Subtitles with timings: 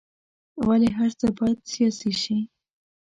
[0.67, 2.37] ولې هر څه باید سیاسي شي.